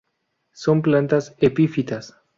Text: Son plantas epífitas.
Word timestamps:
Son 0.53 0.81
plantas 0.81 1.35
epífitas. 1.37 2.15